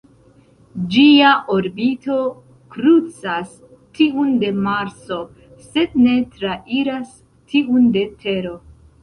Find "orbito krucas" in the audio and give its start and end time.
1.55-3.51